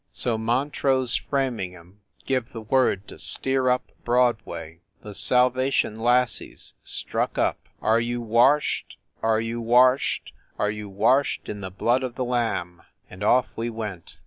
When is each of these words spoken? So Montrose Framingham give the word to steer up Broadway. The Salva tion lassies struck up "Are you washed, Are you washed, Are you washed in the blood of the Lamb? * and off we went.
So 0.13 0.35
Montrose 0.35 1.15
Framingham 1.15 2.01
give 2.25 2.53
the 2.53 2.61
word 2.61 3.07
to 3.09 3.19
steer 3.19 3.69
up 3.69 3.91
Broadway. 4.03 4.79
The 5.03 5.13
Salva 5.13 5.69
tion 5.69 5.99
lassies 5.99 6.73
struck 6.83 7.37
up 7.37 7.59
"Are 7.83 7.99
you 7.99 8.19
washed, 8.19 8.97
Are 9.21 9.39
you 9.39 9.61
washed, 9.61 10.33
Are 10.57 10.71
you 10.71 10.89
washed 10.89 11.47
in 11.47 11.61
the 11.61 11.69
blood 11.69 12.01
of 12.01 12.15
the 12.15 12.25
Lamb? 12.25 12.81
* 12.95 13.09
and 13.11 13.21
off 13.23 13.49
we 13.55 13.69
went. 13.69 14.15